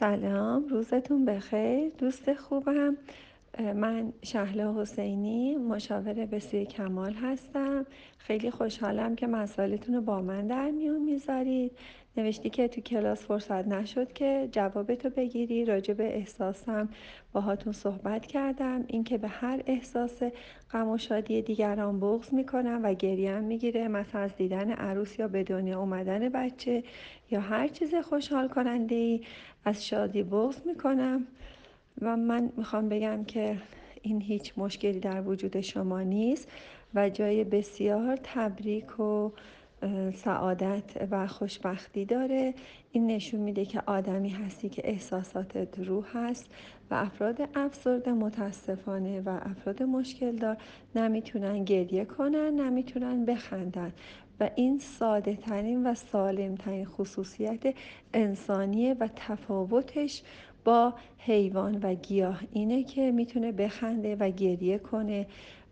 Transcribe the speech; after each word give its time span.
سلام 0.00 0.68
روزتون 0.68 1.24
بخیر 1.24 1.92
دوست 1.98 2.34
خوبم. 2.34 2.96
من 3.74 4.12
شهلا 4.22 4.82
حسینی 4.82 5.56
مشاور 5.56 6.12
بسیار 6.12 6.64
کمال 6.64 7.12
هستم. 7.12 7.86
خیلی 8.18 8.50
خوشحالم 8.50 9.16
که 9.16 9.26
مسائلتون 9.26 9.94
رو 9.94 10.00
با 10.00 10.20
من 10.22 10.46
در 10.46 10.70
میون 10.70 11.02
می‌ذارید. 11.02 11.72
نوشتی 12.16 12.50
که 12.50 12.68
تو 12.68 12.80
کلاس 12.80 13.26
فرصت 13.26 13.66
نشد 13.66 14.12
که 14.12 14.48
جوابتو 14.52 15.10
بگیری. 15.10 15.64
راجع 15.64 15.94
به 15.94 16.16
احساسم 16.16 16.88
باهاتون 17.32 17.72
صحبت 17.72 18.26
کردم. 18.26 18.84
اینکه 18.86 19.18
به 19.18 19.28
هر 19.28 19.62
احساس 19.66 20.22
غم 20.70 20.88
و 20.88 20.98
شادی 20.98 21.42
دیگران 21.42 22.00
بغض 22.00 22.32
می‌کنم 22.32 22.80
و 22.82 22.94
گریم 22.94 23.44
می‌گیره. 23.44 23.88
مثلا 23.88 24.20
از 24.20 24.36
دیدن 24.36 24.70
عروس 24.70 25.18
یا 25.18 25.28
به 25.28 25.42
دنیا 25.42 25.80
اومدن 25.80 26.28
بچه 26.28 26.82
یا 27.30 27.40
هر 27.40 27.68
چیز 27.68 27.94
خوشحال 27.94 28.48
کننده 28.48 28.94
ای 28.94 29.20
از 29.64 29.86
شادی 29.86 30.22
بغض 30.22 30.66
می‌کنم. 30.66 31.26
و 32.02 32.16
من 32.16 32.52
می‌خوام 32.56 32.88
بگم 32.88 33.24
که 33.24 33.56
این 34.02 34.20
هیچ 34.20 34.52
مشکلی 34.56 35.00
در 35.00 35.22
وجود 35.22 35.60
شما 35.60 36.02
نیست 36.02 36.48
و 36.94 37.10
جای 37.10 37.44
بسیار 37.44 38.18
تبریک 38.22 39.00
و 39.00 39.30
سعادت 40.14 41.08
و 41.10 41.26
خوشبختی 41.26 42.04
داره. 42.04 42.54
این 42.92 43.06
نشون 43.06 43.40
میده 43.40 43.64
که 43.64 43.82
آدمی 43.86 44.28
هستی 44.28 44.68
که 44.68 44.82
احساساتت 44.84 45.78
روح 45.78 46.04
هست 46.14 46.50
و 46.90 46.94
افراد 46.94 47.48
افسرده 47.54 48.12
متاسفانه 48.12 49.20
و 49.20 49.38
افراد 49.42 49.82
مشکل 49.82 50.36
دار 50.36 50.56
نمی‌تونن 50.94 51.64
گریه 51.64 52.04
کنن 52.04 52.60
نمی‌تونن 52.60 53.24
بخندن 53.24 53.92
و 54.40 54.50
این 54.54 54.78
ساده 54.78 55.36
ترین 55.36 55.86
و 55.86 55.94
سالم 55.94 56.54
ترین 56.54 56.84
خصوصیت 56.84 57.74
انسانیه 58.14 58.96
و 59.00 59.08
تفاوتش 59.16 60.22
با 60.68 60.94
حیوان 61.18 61.78
و 61.82 61.94
گیاه 61.94 62.40
اینه 62.52 62.84
که 62.84 63.12
می‌تونه 63.12 63.52
بخنده 63.52 64.16
و 64.16 64.30
گریه 64.30 64.78
کنه 64.78 65.26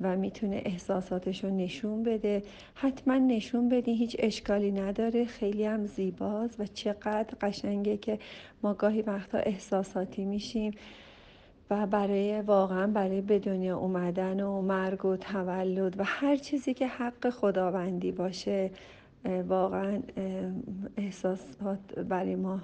و 0.00 0.16
می‌تونه 0.16 0.62
احساساتش 0.64 1.44
رو 1.44 1.50
نشون 1.50 2.02
بده. 2.02 2.42
حتما 2.74 3.14
نشون 3.18 3.68
بدین 3.68 3.96
هیچ 3.96 4.16
اشکالی 4.18 4.72
نداره. 4.72 5.24
خیلی 5.24 5.64
هم 5.64 5.86
زیباست 5.86 6.60
و 6.60 6.66
چقدر 6.66 7.34
قشنگه 7.40 7.96
که 7.96 8.18
ما 8.62 8.74
گاهی 8.74 9.02
وقتا 9.02 9.38
احساساتی 9.38 10.24
میشیم 10.24 10.72
و 11.70 11.86
برای 11.86 12.40
واقعا 12.40 12.86
برای 12.86 13.20
به 13.20 13.38
دنیا 13.38 13.78
اومدن 13.78 14.40
و 14.40 14.62
مرگ 14.62 15.04
و 15.04 15.16
تولد 15.16 16.00
و 16.00 16.04
هر 16.04 16.36
چیزی 16.36 16.74
که 16.74 16.86
حق 16.86 17.30
خداوندی 17.30 18.12
باشه 18.12 18.70
واقعا 19.24 20.02
احساسات 20.96 21.98
برای 22.08 22.36
ما 22.36 22.60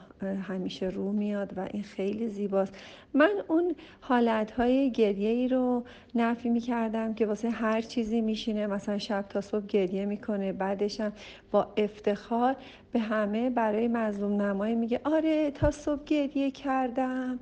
همیشه 0.48 0.86
رو 0.86 1.12
میاد 1.12 1.52
و 1.56 1.68
این 1.72 1.82
خیلی 1.82 2.28
زیباست. 2.28 2.76
من 3.14 3.30
اون 3.48 3.74
حالت 4.00 4.50
های 4.50 4.90
گریه 4.90 5.30
ای 5.30 5.48
رو 5.48 5.84
نفی 6.14 6.48
می 6.48 6.60
کردم 6.60 7.14
که 7.14 7.26
واسه 7.26 7.50
هر 7.50 7.80
چیزی 7.80 8.20
میشینه 8.20 8.66
مثلا 8.66 8.98
شب 8.98 9.24
تا 9.28 9.40
صبح 9.40 9.66
گریه 9.66 10.06
می‌کنه 10.06 10.52
بعدشم 10.52 11.12
با 11.50 11.72
افتخار 11.76 12.56
به 12.92 12.98
همه 12.98 13.50
برای 13.50 13.88
مظلوم 13.88 14.42
نمایی 14.42 14.74
میگه 14.74 15.00
آره 15.04 15.50
تا 15.50 15.70
صبح 15.70 16.04
گریه 16.04 16.50
کردم. 16.50 17.40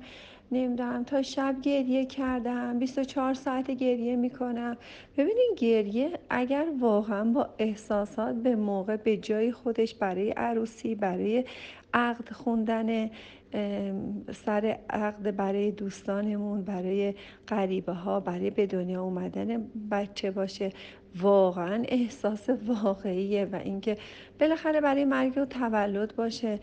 نمی‌دونم 0.51 1.03
تا 1.03 1.21
شب 1.21 1.55
گریه 1.61 2.05
کردم 2.05 2.79
24 2.79 3.33
ساعت 3.33 3.71
گریه 3.71 4.15
می‌کنم. 4.15 4.77
ببینین 5.17 5.55
گریه 5.57 6.19
اگر 6.29 6.65
واقعا 6.79 7.23
با 7.23 7.49
احساسات 7.59 8.35
به 8.35 8.55
موقع 8.55 8.97
به 8.97 9.17
جای 9.17 9.51
خودش 9.51 9.95
برای 9.95 10.31
عروسی 10.31 10.95
برای 10.95 11.45
عقد 11.93 12.29
خوندن 12.29 13.09
سر 14.33 14.77
عقد 14.89 15.35
برای 15.35 15.71
دوستانمون 15.71 16.61
برای 16.63 17.13
غریبه 17.47 17.93
ها 17.93 18.19
برای 18.19 18.49
به 18.49 18.65
دنیا 18.65 19.03
اومدن 19.03 19.67
بچه 19.91 20.31
باشه 20.31 20.71
واقعا 21.21 21.83
احساس 21.87 22.49
واقعیه 22.83 23.45
و 23.45 23.55
اینکه 23.55 23.97
بالاخره 24.39 24.81
برای 24.81 25.05
مرگ 25.05 25.37
و 25.37 25.45
تولد 25.45 26.15
باشه. 26.15 26.59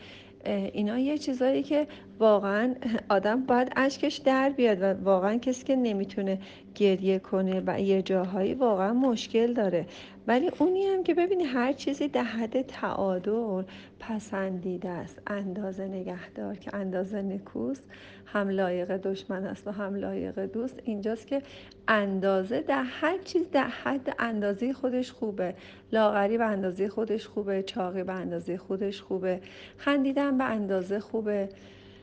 اینا 0.47 0.99
یه 0.99 1.19
چیزایی 1.19 1.63
که 1.63 1.87
واقعا 2.19 2.75
آدم 3.09 3.43
باید 3.43 3.73
اشکش 3.77 4.17
در 4.17 4.51
بیاد 4.51 4.83
و 4.83 4.85
واقعا 4.85 5.39
کسی 5.39 5.65
که 5.65 5.77
نمی‌تونه 5.77 6.39
گریه 6.75 7.19
کنه 7.19 7.63
و 7.67 7.81
یه 7.81 8.03
جاهایی 8.03 8.55
واقعا 8.55 8.93
مشکل 8.93 9.53
داره. 9.53 9.87
ولی 10.27 10.51
اونی 10.59 10.87
هم 10.87 11.03
که 11.03 11.15
ببینی 11.15 11.45
هر 11.45 11.73
چیزی 11.73 12.09
در 12.09 12.23
حد 12.23 12.63
تعادل 12.63 13.63
پسندیده 14.01 14.89
است. 14.89 15.23
اندازه 15.27 15.87
نگهدار 15.87 16.57
که 16.57 16.77
اندازه 16.77 17.23
نکوست 17.23 17.85
هم 18.27 18.49
لایق 18.49 18.97
دشمن 18.97 19.45
است 19.45 19.67
و 19.67 19.71
هم 19.71 19.95
لایق 19.95 20.39
دوست. 20.41 20.81
اینجاست 20.85 21.27
که 21.27 21.43
اندازه 21.89 22.61
در 22.61 22.83
هر 22.83 23.19
چیز 23.19 23.51
در 23.51 23.67
حد 23.67 24.15
اندازه 24.19 24.73
خودش 24.73 25.13
خوبه. 25.13 25.55
لاغری 25.93 26.39
به 26.39 26.45
اندازه 26.45 26.89
خودش 26.89 27.27
خوبه 27.27 27.63
چاقی 27.63 28.03
به 28.03 28.13
اندازه 28.13 28.57
خودش 28.57 29.03
خوبه. 29.03 29.41
خندیدن 29.77 30.34
به 30.39 30.45
اندازه 30.45 31.01
خوبه. 31.01 31.49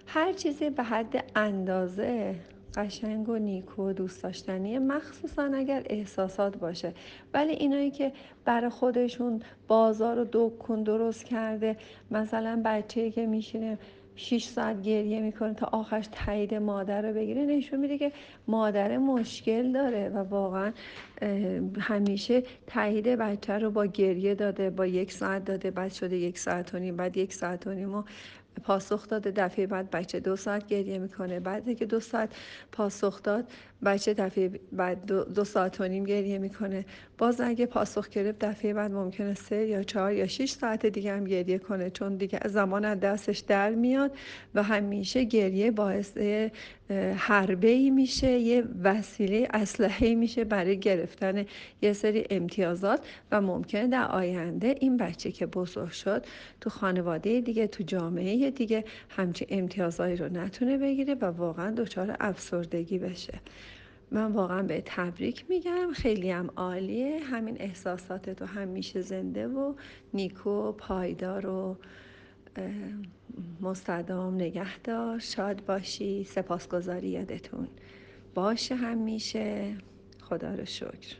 هر 0.08 0.34
چیزی 0.34 0.69
به 0.69 0.84
حد 0.84 1.24
اندازه 1.36 2.36
قشنگ 2.75 3.30
و 3.30 3.36
نیکو 3.36 3.90
و 3.90 3.94
دوست 3.94 4.24
داشتنیه 4.24 4.80
مخصوصا 4.80 5.44
اگر 5.44 5.84
احساسات 5.86 6.58
باشه. 6.58 6.94
ولی 7.34 7.53
اینایی 7.53 7.91
که 7.91 8.12
برای 8.46 8.70
خودشون 8.70 9.41
بازار 9.68 10.20
و 10.20 10.28
دکون 10.31 10.84
درست 10.84 11.25
کرده 11.25 11.78
مثلا 12.12 12.62
بچه‌ای 12.66 13.12
که 13.12 13.25
میشینه 13.25 13.78
6 14.16 14.44
ساعت 14.44 14.81
گریه 14.81 15.19
می‌کنه 15.19 15.53
تا 15.53 15.69
آخرش 15.72 16.07
تایید 16.11 16.53
مادر 16.53 17.01
رو 17.01 17.13
بگیره. 17.13 17.45
نشون 17.45 17.79
میده 17.79 17.97
که 17.97 18.11
مادر 18.47 18.97
مشکل 18.97 19.72
داره 19.72 20.09
و 20.09 20.17
واقعا 20.17 20.72
همیشه 21.79 22.44
تایید 22.67 23.07
بچه 23.07 23.53
رو 23.53 23.72
با 23.72 23.85
گریه 23.85 24.35
داده 24.35 24.69
با 24.69 24.85
یک 24.85 25.11
ساعت 25.11 25.45
داده 25.45 25.72
بعد 25.72 25.91
شده 25.91 26.17
یک 26.17 26.38
ساعت 26.39 26.75
و 26.75 26.79
نیم 26.79 26.95
بعد 26.95 27.17
یک 27.17 27.33
ساعت 27.33 27.67
و 27.67 27.73
نیم 27.73 27.95
و 27.95 28.03
پاسخ 28.63 29.07
داده. 29.07 29.31
دفعه 29.31 29.67
بعد 29.67 29.91
بچه 29.91 30.19
دو 30.19 30.35
ساعت 30.35 30.67
گریه 30.67 31.00
می‌کنه. 31.00 31.39
بعد 31.39 31.78
که 31.78 31.85
دو 31.85 32.00
ساعت 32.00 32.29
پاسخ 32.72 33.23
داد 33.23 33.51
بچه 33.85 34.13
دفعه 34.13 34.51
بعد 34.72 35.06
دو, 35.06 35.23
دو 35.23 35.44
ساعت 35.44 35.81
و 35.81 35.88
نیم 35.88 36.03
گریه 36.03 36.38
می‌کنه. 36.38 36.85
باز 37.17 37.41
اگه 37.41 37.66
پاسخ 37.66 38.09
گرفت 38.09 38.40
دفعه 38.40 38.73
بعد 38.73 38.91
ممکنه 38.91 39.34
سه 39.34 39.67
یا 39.67 39.84
چهار 39.84 40.13
یا 40.13 40.28
شش 40.28 40.51
ساعت 40.51 40.85
دیگه 40.85 41.13
هم 41.13 41.23
گریه 41.23 41.57
کنه. 41.57 41.90
چون 41.90 42.16
دیگه 42.16 42.40
زمان 42.45 42.85
از 42.85 43.00
دستش 43.00 43.40
در 43.40 43.69
میاد 43.69 44.11
و 44.56 44.63
همیشه 44.63 45.23
گریه 45.23 45.72
باعث 45.72 46.17
حربه 47.16 47.67
ای 47.67 47.90
میشه. 47.90 48.31
یه 48.31 48.63
وسیله 48.84 49.47
اسلحه 49.53 50.16
میشه 50.16 50.44
برای 50.44 50.79
گرفتن 50.79 51.45
یه 51.81 51.94
سری 51.94 52.25
امتیازات 52.29 53.06
و 53.31 53.41
ممکنه 53.41 53.88
در 53.88 54.07
آینده 54.07 54.75
این 54.79 54.97
بچه 54.97 55.31
که 55.31 55.45
بزرگ 55.45 55.91
شد 55.91 56.25
تو 56.61 56.69
خانواده 56.69 57.41
دیگه 57.41 57.67
تو 57.67 57.84
جامعه 57.84 58.41
دیگه 58.50 58.85
همچین 59.09 59.47
امتیازهایی 59.52 60.16
رو 60.16 60.29
نتونه 60.29 60.78
بگیره 60.78 61.16
و 61.16 61.25
واقعا 61.25 61.72
دچار 61.72 62.16
افسردگی 62.19 63.00
بشه. 63.00 63.40
من 64.12 64.31
واقعا 64.31 64.63
به 64.63 64.84
تبریک 64.85 65.46
میگم. 65.50 65.91
خیلی 65.94 66.31
هم 66.31 66.50
عالیه. 66.56 67.19
همین 67.19 67.57
احساسات 67.59 68.29
تو 68.29 68.46
همیشه 68.46 69.02
زنده 69.02 69.47
و 69.47 69.74
نیکو 70.13 70.72
پایدار 70.72 71.46
و 71.46 71.78
مستدام 73.62 74.35
نگهدار. 74.35 75.19
شاد 75.19 75.66
باشی. 75.66 76.23
سپاسگزاری 76.23 77.09
یادتون 77.09 77.68
باشه 78.35 78.75
همیشه. 78.75 79.75
خدا 80.22 80.56
رو 80.56 80.66
شکر. 80.66 81.16